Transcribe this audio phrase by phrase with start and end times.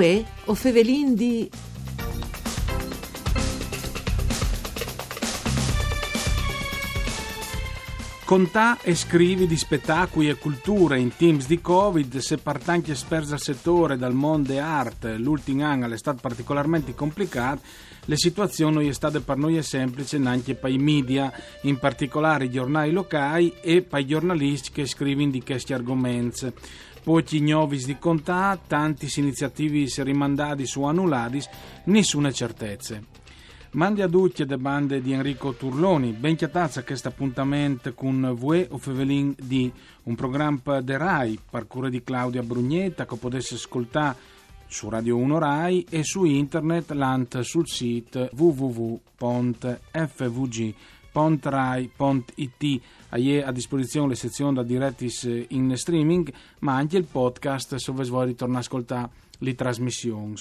[0.00, 1.50] Uè, o fevelin di...
[8.24, 13.42] Contà e scrivi di spettacoli e culture in teams di Covid, se partanti esperti al
[13.42, 17.60] settore dal mondo arte, l'ultimo anno è stato particolarmente complicato,
[18.06, 21.30] le situazioni non è stata per noi semplice neanche per i media,
[21.62, 26.50] in particolare i giornali locali e per i giornalisti che scrivono di questi argomenti.
[27.02, 31.40] Pochi novis di contà, tanti iniziativi rimandati su annullati,
[31.84, 33.04] nessuna certezze.
[33.72, 38.76] Mandi a tutti le bande di Enrico Turloni, ben chiatazza questo appuntamento con Vue o
[38.76, 39.72] Fevelin di
[40.04, 44.16] un programma de RAI, parcure di Claudia Brugnetta, che potesse ascoltare
[44.66, 48.28] su Radio 1 RAI e su internet lant sul sito
[51.12, 52.80] www.fvg.rai.it
[53.10, 58.26] hai a disposizione le sezioni da direttis in streaming ma anche il podcast se vuoi
[58.26, 60.34] ritornare a ascoltare le trasmissioni.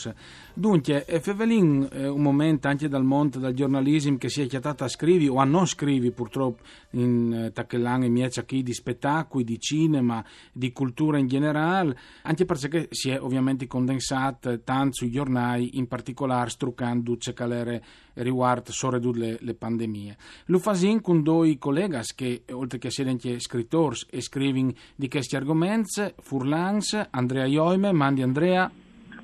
[0.53, 4.88] Dunque, Fevelin, eh, un momento anche dal mondo del giornalismo che si è chiatata a
[4.88, 10.23] scrivi o a non scrivi purtroppo in eh, Tachellan e Mieccia di spettacoli, di cinema,
[10.52, 16.50] di cultura in generale, anche perché si è ovviamente condensato tanto sui giornali, in particolare
[16.50, 17.83] struccando calere
[18.16, 20.17] riguardo soprattutto le, le pandemie.
[20.45, 25.36] Lo fasin con due colleghi che, oltre che essere anche scrittori e scrivono di questi
[25.36, 28.70] argomenti, Furlans, Andrea Ioime, Mandi Andrea.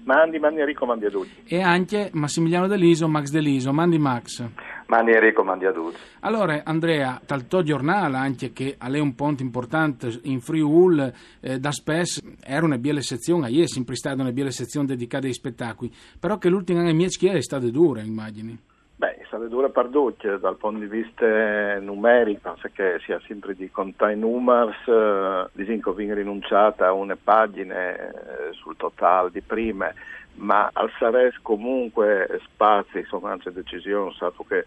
[0.05, 1.43] Mandi, mandi Enrico, mandi a tutti.
[1.47, 3.73] E anche Massimiliano Deliso, Max Deliso.
[3.73, 4.47] Mandi Max.
[4.85, 5.97] Mandi Enrico, mandi a tutti.
[6.19, 11.71] Allora, Andrea, tal tuo giornale, anche che è un ponte importante in Friul, eh, da
[11.71, 15.91] spesso era una bella sezione, ieri è sempre stata una bella sezione dedicata ai spettacoli,
[16.19, 18.55] però che l'ultima anno mia è stata dura, immagini.
[18.97, 23.53] Beh, è stata dura per tutti, dal punto di vista numerico, penso che sia sempre
[23.53, 29.41] di contare i numeri, eh, disinco viene rinunciata a una pagina eh, sul totale di
[29.41, 29.93] prime,
[30.35, 34.63] ma al Sares comunque spazi, insomma, anche decisioni, stato che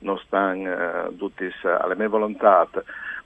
[0.00, 0.70] non stanno
[1.08, 2.68] eh, tutti alle mie volontà.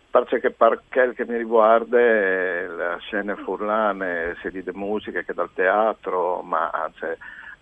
[0.09, 6.43] Perché per quel che mi riguarda le scene furlane, sia di musica che dal teatro,
[6.43, 7.07] ma anzi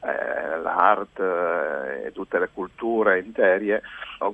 [0.05, 3.83] eh, l'arte e tutte le culture interie,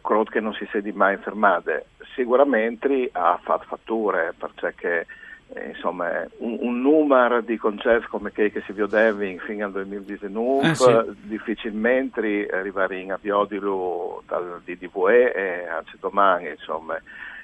[0.02, 1.86] credo che non si sia mai fermate.
[2.14, 5.06] Sicuramente ha fatto fatture, perché
[5.54, 10.68] eh, insomma, un, un, numero di concerti come quelli che si vedevi fino al 2019
[10.68, 10.92] eh sì.
[11.22, 17.00] difficilmente arriverà a Biodilo dal DDVE e anzi domani, insomma,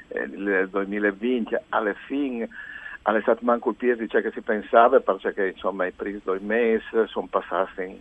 [0.09, 2.49] eh, il 2020 alla fine
[3.07, 7.27] alle state manco il piede che si pensava perché insomma i primi due mesi sono
[7.29, 7.99] passati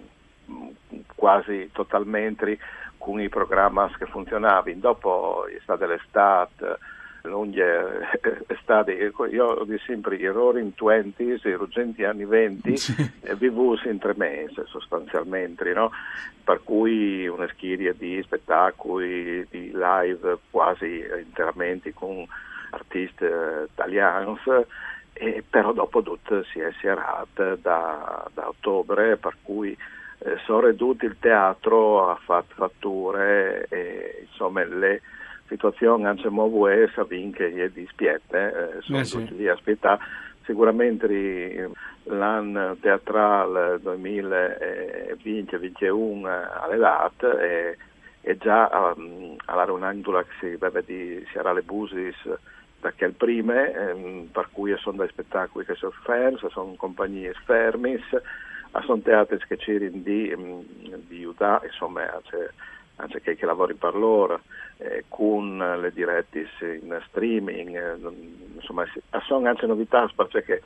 [1.16, 2.58] quasi totalmente
[2.97, 4.75] con i programmi che funzionavano.
[4.80, 6.78] Dopo è stata l'estate,
[7.24, 8.08] lunghe
[8.47, 8.94] estate,
[9.31, 13.12] io ho sempre errori in 20, urgenti anni 20 sì.
[13.22, 15.92] e vivo in tre mesi sostanzialmente, no?
[16.44, 22.25] per cui una schiera di spettacoli, di live quasi interamente con
[22.72, 23.25] artisti
[23.72, 24.38] italiani
[25.13, 29.78] e però dopo tutto si è serata da, da ottobre per cui
[30.19, 35.01] eh, sono ridotti il teatro ha fatto fatture e insomma le
[35.47, 39.35] situazioni anche muove sapin che gli dispiette eh, sono eh sì.
[39.35, 40.00] lì a aspettare
[40.46, 41.72] sicuramente
[42.03, 46.25] l'anno teatrale 2020-2021
[46.62, 47.75] alle date e,
[48.22, 52.16] e già um, alla Runangula che si vede di Sierra Le Busis
[52.92, 57.98] che il prime, ehm, per cui sono dei spettacoli che sono fermi, sono compagnie fermi,
[58.86, 60.60] sono teatri che c'erano di, mm,
[61.08, 62.02] di aiutare, insomma,
[63.24, 64.42] chi che lavori per loro,
[64.78, 67.98] eh, con le dirette in streaming, eh,
[68.56, 68.86] insomma,
[69.26, 70.62] sono anche novità perché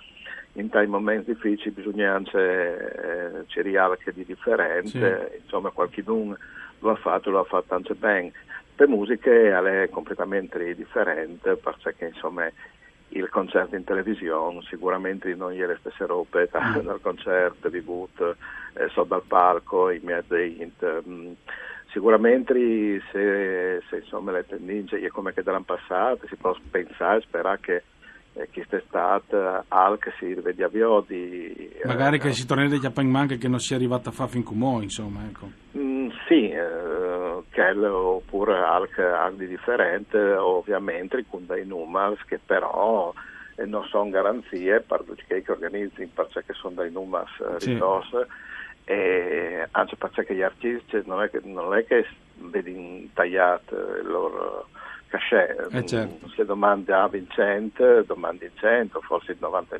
[0.53, 5.37] in tali momenti difficili bisogna anche eh, cercare che di differente, sì.
[5.43, 6.37] insomma, qualcuno
[6.79, 8.31] lo ha fatto, lo ha fatto anche bene
[8.77, 12.49] le musiche è completamente differente perché insomma
[13.09, 18.35] il concerto in televisione sicuramente non è le stesse robe dal, dal concerto di boot
[18.73, 21.31] eh, sotto al palco in mezzo int mm,
[21.91, 27.59] sicuramente se, se insomma le tendenze è come che dall'anno passato si può pensare sperare
[27.61, 27.83] che
[28.33, 32.67] eh, chi è stato al che si rivede a Viodi magari eh, che si torni
[32.67, 35.49] degli appanimani che non sia arrivato a fare fin come insomma ecco.
[35.77, 37.06] mm, sì eh,
[37.49, 39.03] Kell oppure anche
[39.47, 43.13] differenti, ovviamente con dei numeri che però
[43.55, 47.73] eh, non sono garanzie per che organizzano perché sono dei numeri eh, sì.
[47.73, 48.17] ridotti
[48.85, 54.69] e anche perché gli artisti non è che, non è che vedi tagliato il loro
[55.07, 56.29] cachet, eh certo.
[56.29, 59.77] se domandi a Vincente, domandi in 100, forse il 99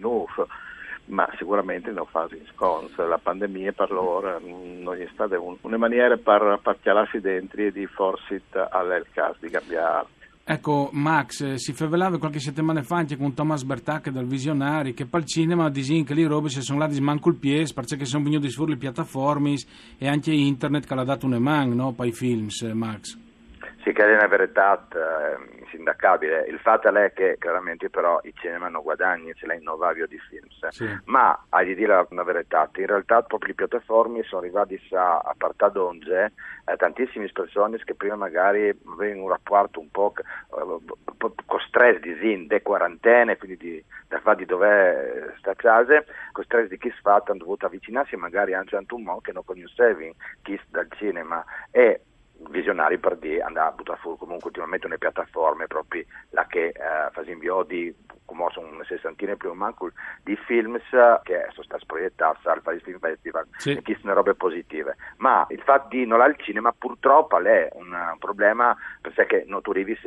[1.08, 2.96] ma sicuramente non fa in scons.
[2.98, 7.86] La pandemia per loro non è stata un, una maniera per, chiararsi dentro e di
[7.86, 10.16] forse al caso di cambiare.
[10.50, 15.06] Ecco, Max, eh, si favelava qualche settimana fa anche con Thomas Bertacche dal Visionari che
[15.06, 18.06] per il cinema disin che lì robe si sono là di smanco il piede perché
[18.06, 19.56] sono venuti fuori le piattaforme
[19.98, 23.27] e anche internet che l'ha dato un eman no, per i film, eh, Max.
[23.88, 26.46] Sì, una verità eh, insindacabile.
[26.50, 29.62] Il fatto è che chiaramente però i cinema non guadagnano se lei
[29.94, 30.46] via di film.
[30.70, 30.86] Sì.
[31.06, 35.72] Ma a di dire una verità, in realtà proprio le piattaforme sono arrivate a, partire
[35.72, 36.34] d'onge
[36.66, 40.80] eh, tantissime persone che prima magari avevano un rapporto un po' eh,
[41.46, 46.04] con stress di zin, de quarantene, quindi di, da fare di dove sta casa,
[46.34, 49.46] con stress di chi fa, hanno dovuto avvicinarsi magari anche a un mondo che non
[49.46, 51.42] conoscevi chi dal cinema
[51.72, 52.02] e
[52.50, 56.74] visionari per dire andare a buttare fuori comunque ultimamente una piattaforme proprio la che eh,
[57.12, 57.94] fa invio di
[58.26, 59.76] come sono una sessantina più o meno
[60.24, 60.78] di film
[61.24, 63.72] che sono stati proiettati al Paris Film Festival sì.
[63.72, 67.94] e che sono robe positive ma il fatto di non al cinema purtroppo è un,
[67.94, 69.98] un problema perché non tu arrivi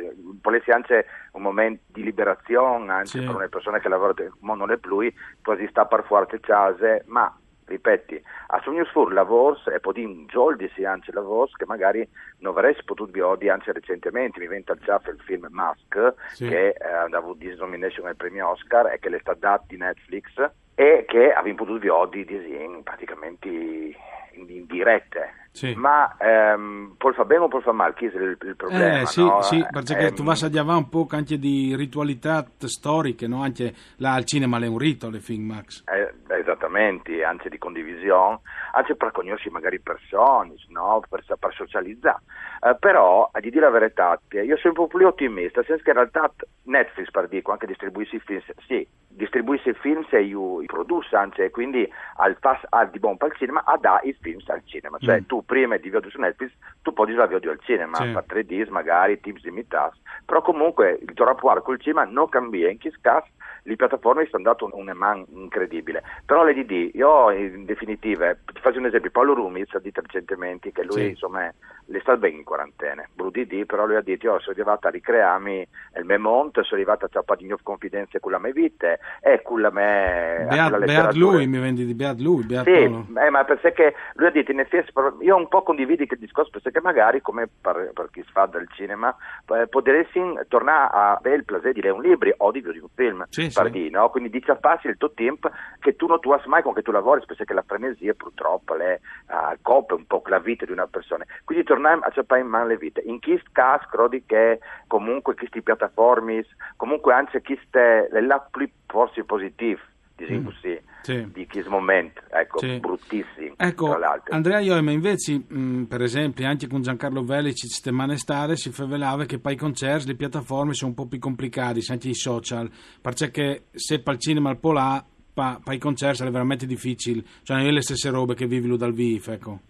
[0.41, 3.23] volessi anche un momento di liberazione anche sì.
[3.23, 5.11] per le persone che lavorano non è più
[5.41, 7.33] così sta per forte case ma
[7.71, 12.07] ripeti, a sogno sfur lavors e poi in giorni si anche lavors che magari
[12.39, 16.47] non avresti potuto vedere anche recentemente, mi venta ciaffo il film Mask sì.
[16.47, 20.31] che eh, andava di nomination al premio Oscar e che le sta dato di Netflix
[20.75, 25.73] e che avevo potuto vedere di praticamente in, dirette sì.
[25.75, 27.93] Ma ehm, poi fa bene o poi fa male?
[27.93, 29.01] Chi è il, il problema?
[29.01, 29.41] Eh, sì, no?
[29.41, 33.43] sì, perché ehm, tu vas a dire un po' anche di ritualità storiche, no?
[33.43, 35.83] anche là al cinema è un rito, le film Max.
[35.87, 38.39] Eh, esattamente, anche di condivisione,
[38.73, 41.01] anche per conoscere magari persone, no?
[41.09, 42.21] per, per socializzare.
[42.63, 45.89] Eh, però, a dire la verità, io sono un po' più ottimista, nel senso che
[45.89, 46.31] in realtà
[46.63, 51.15] Netflix, per dire, anche distribuisce i film, sì, distribuisce i film se io i produce,
[51.15, 54.97] anzi, quindi al, fas, al di per il cinema, a dare i film al cinema,
[54.99, 55.25] cioè mm.
[55.25, 56.51] tu prima di vedere su Netflix,
[56.81, 58.11] tu puoi dire vedo al cinema, sì.
[58.11, 62.77] fa 3D, magari, tips limitati, però comunque il tuo rapporto col cinema non cambia, in
[62.77, 63.27] che caso
[63.63, 68.59] le piattaforme stanno dando un, un man incredibile, però le DD, io in definitiva, ti
[68.59, 71.09] faccio un esempio, Paolo Rumiz ha detto recentemente che lui sì.
[71.09, 71.53] insomma
[71.85, 75.67] le sta bene in quarantena, BruDD, però lui ha detto io sono arrivato a ricrearmi
[75.97, 79.41] il mio mondo, sono arrivato a ciappare di nuove confidenze con la mia vita e
[79.43, 80.45] con la mia...
[80.47, 84.31] Beat, beat lui, mi vendi di Beat lui, Beat Sì, eh, ma perché lui ha
[84.31, 84.91] detto in effetti,
[85.21, 89.15] io un po' condividi il discorso perché magari come per, per chi fa del cinema
[89.47, 92.89] eh, potresti tornare a avere il piacere di leggere un libro o di vedere un
[92.93, 93.89] film sì, per sì.
[93.89, 94.09] No?
[94.09, 95.49] quindi dice a passi il tuo tempo
[95.79, 99.01] che tu non tu hai mai con che tu lavori perché la frenesia purtroppo le
[99.27, 102.67] uh, copre un po' la vita di una persona quindi torniamo a ciappare in mano
[102.67, 106.45] le vite in questo caso credo che comunque queste piattaforme
[106.75, 109.79] comunque anche queste le la più forse positive
[110.15, 110.45] diciamo mm.
[110.45, 111.27] così sì.
[111.31, 112.77] di questo momento, ecco, sì.
[112.79, 113.53] bruttissimi.
[113.57, 113.97] Ecco,
[114.29, 119.25] Andrea Ioima invece, mh, mm, per esempio, anche con Giancarlo Velici, settimane stare, si favelava
[119.25, 122.69] che poi i concerti, le piattaforme sono un po' più complicate, anche i social,
[123.01, 125.03] perché se per il cinema al polà,
[125.33, 128.93] per i concerti è veramente difficile, cioè non è le stesse robe che vivi dal
[128.93, 129.61] VIF, ecco.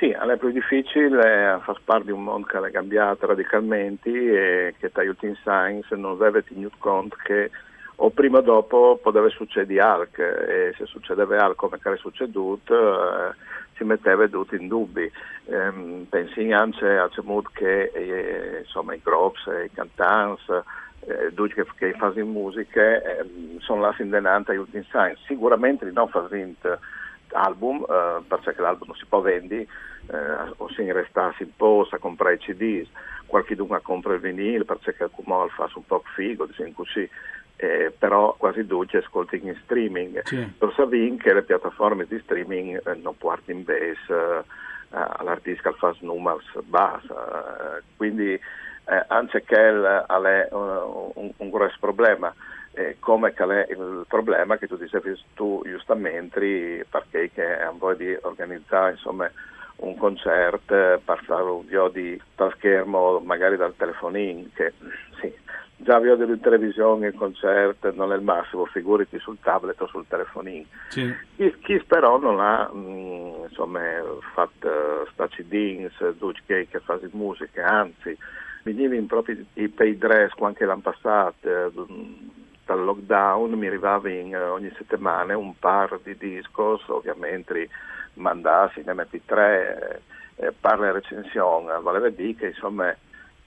[0.00, 4.90] Sì, è più difficile far parte di un mondo che è cambiato radicalmente e che
[4.90, 7.50] tra gli ultimi science non aveva tenuto conto che
[7.96, 13.34] o prima o dopo poteva succedere altro e se succedeva altro come è succeduto eh,
[13.76, 15.12] si metteva tutto in dubbi.
[15.44, 17.10] Ehm, pensi anche al
[17.52, 20.50] che eh, insomma, i groups, i cantanti,
[21.00, 23.22] eh, che, che fanno musica eh,
[23.58, 25.12] sono là in denante agli ultimi sign.
[25.26, 26.28] Sicuramente non fanno
[27.32, 31.98] album eh, perché l'album non si può vendere eh, o si restassi in posta a
[31.98, 32.86] comprare i CD
[33.26, 37.08] qualche dunque compra il vinile perché Kumol fa un po' figo diciamo così
[37.62, 40.22] eh, però quasi tutti ascoltano in streaming.
[40.24, 40.50] Sì.
[40.58, 44.44] Lo sapete che le piattaforme di streaming eh, non portano in base eh,
[44.90, 49.70] all'artista che fa numeri bassi, eh, quindi eh, anche che è
[50.52, 52.34] un, un, un grosso problema.
[52.72, 57.94] Eh, come è il problema che tu dicevi tu giustamente perché che è un po'
[57.94, 59.28] di organizzare insomma
[59.78, 64.72] un concerto per fare un di, dal schermo magari dal telefonino che
[65.20, 65.34] sì,
[65.82, 70.06] già vedo in televisione il concerto non è il massimo, figurati sul tablet o sul
[70.06, 70.66] telefonino.
[70.88, 71.12] Sì.
[71.36, 73.80] Chi, chi, però non ha mh, mm, insomma,
[74.34, 75.92] fatto uh, stacci dins,
[76.46, 78.16] che, che fa musica, anzi,
[78.62, 82.29] venivano proprio i pay dress anche l'anno passato, uh,
[82.70, 87.68] dal lockdown mi arrivavano uh, ogni settimana un par di discos, ovviamente
[88.14, 90.00] mandati in MP3, eh,
[90.36, 92.94] eh, parla recensione, voleva dire che insomma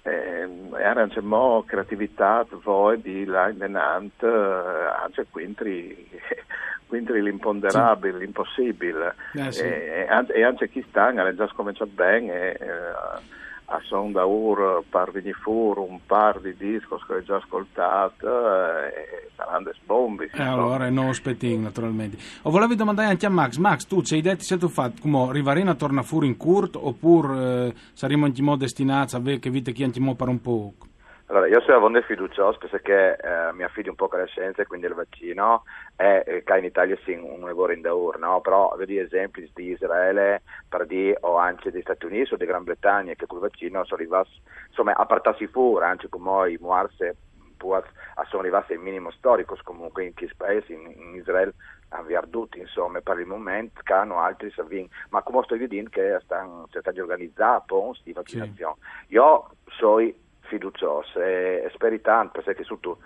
[0.01, 6.10] eh, era anche mo creatività voi di là in denant, eh, anche quindi
[6.86, 8.20] quindi l'imponderabile, sì.
[8.20, 9.15] l'impossibile.
[9.36, 9.63] Eh, sì.
[9.63, 12.58] e, e, anche chi sta, ha già cominciato bene.
[12.58, 13.32] E,
[13.65, 18.27] a son da ur parvi di fur un par di discos che ho già ascoltato
[18.27, 22.17] e saranno sbombi eh, allora non aspetting naturalmente.
[22.43, 23.58] O volevi domandare anche a Max.
[23.58, 27.67] Max tu ci hai detto se tu fai come Rivarina torna fuori in curt oppure
[27.67, 30.74] eh, saremo anche destinati a vedere che vite chi anche per un po'
[31.27, 34.93] Allora, io sono avonde fiducioso perché eh, mi affido un po' alle scienze, quindi il
[34.93, 38.42] vaccino è eh, che in Italia sì, un lavoro in daur, no?
[38.42, 42.64] però vedi esempi di Israele, per dire, o anche degli Stati Uniti o di Gran
[42.64, 44.30] Bretagna che col vaccino sono arrivati,
[44.68, 47.16] insomma, a partarsi fuori, anche come i muarse
[48.28, 51.54] sono arrivati al minimo storico comunque in questi paesi, in, in Israele
[51.90, 56.20] hanno tutti insomma per il momento che hanno altri savin ma come sto vedendo che
[56.24, 58.76] stanno, si stanno organizzando di vaccinazione
[59.08, 59.14] sì.
[59.14, 62.98] io sono fiducioso e, e speri tanto perché tu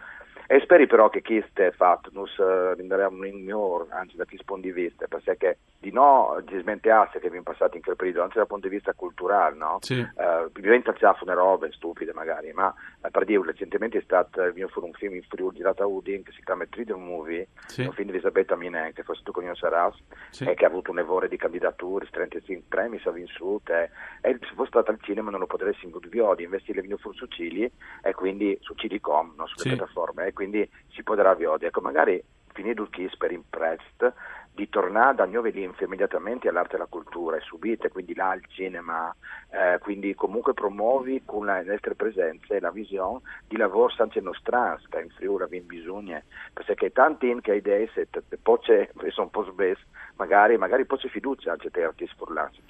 [0.48, 5.06] e speri però che stia fatto non renderemo un ignoro, anzi da chi spondi vista,
[5.08, 8.76] perché di no ci smentiasse che abbiamo passato in quel periodo, anche dal punto di
[8.76, 9.78] vista culturale, no?
[9.82, 10.00] Sì.
[10.00, 14.86] Uh, diventa già una robe stupide magari, ma uh, per dire, recentemente è stato uh,
[14.86, 17.82] un film in Friuli girato a Udin che si chiama Freedom Movie, sì.
[17.82, 19.96] un film di Elisabetta Minen, che forse tu conosci Saras,
[20.30, 20.46] sì.
[20.46, 23.90] e che ha avuto un evore di candidature, 35 premi, si è vissuto, e,
[24.22, 27.70] e se fosse stato al cinema non lo potresti in video, investire su Cili
[28.02, 29.48] e quindi su Cilicom, no?
[29.48, 29.68] sulle sì.
[29.70, 31.66] piattaforme quindi si potrà vedere.
[31.66, 34.14] Ecco, magari finito il kiss per imprest
[34.52, 38.42] di tornare da nuove linfe immediatamente all'arte e alla cultura e subite, quindi là al
[38.48, 39.16] cinema,
[39.50, 45.00] eh, quindi comunque promuovi con le nostre presenze la visione di lavoro senza nostra, che
[45.00, 46.22] in Friuli abbiamo bisogno,
[46.54, 48.08] perché tanti che idee, se
[48.42, 48.60] poi
[49.10, 49.80] sono un po' sbes,
[50.16, 52.62] magari, magari poi c'è fiducia anche te artisti furlanti,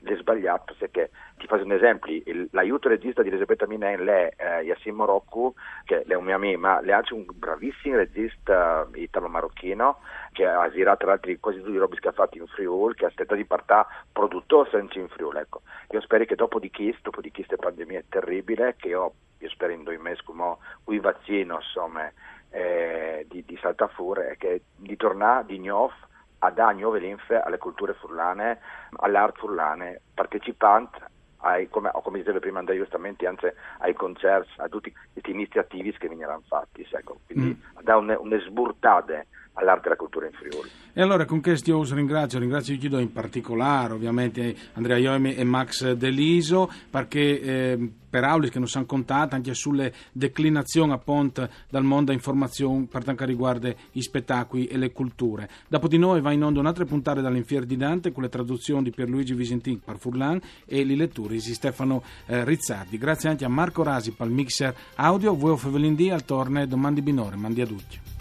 [0.00, 4.94] le sbagliato perché ti faccio un esempio l'aiuto regista di Elisabetta Minen è eh, Yassin
[4.94, 9.98] Morocco che è un mio amico ma è anche un bravissimo regista italo-marocchino
[10.32, 13.34] che ha girato tra l'altro quasi tutti i robi ha fatto in Friuli che aspetta
[13.34, 15.62] di partire produttore senza in Friuli ecco.
[15.90, 19.72] io spero che dopo di Kiss dopo di Kiss pandemia terribile che io, io spero
[19.72, 22.10] in due mesi come un vaccino insomma
[22.50, 25.92] eh, di, di saltafure e che di tornare di nuovo
[26.40, 28.60] a dare nuove linfe alle culture furlane,
[28.96, 31.00] all'arte furlane, partecipanti
[31.38, 33.46] ai, come, come, dicevo prima Andrea giustamente, anzi
[33.78, 37.20] ai concerti, a tutte queste iniziative che venivano fatti, ecco.
[37.26, 37.82] quindi mm.
[37.82, 39.26] da un, un'esburtade
[39.58, 40.68] all'arte e alla cultura in Friuli.
[40.92, 45.92] E allora con questo io ringrazio, ringrazio Guido in particolare, ovviamente Andrea Ioemi e Max
[45.92, 51.84] Deliso, perché eh, per Aulis che non si hanno contato anche sulle declinazioni appunto dal
[51.84, 55.48] mondo a informazione per quanto riguarda i spettacoli e le culture.
[55.68, 58.90] Dopo di noi va in onda un'altra puntata dall'Infier di Dante con le traduzioni di
[58.90, 62.98] Pierluigi Visentin per Furlan e le letture di Stefano eh, Rizzardi.
[62.98, 67.02] Grazie anche a Marco Rasi per il mixer audio, voi Fevelin D al torne domandi
[67.02, 68.17] binore, mandi a tutti.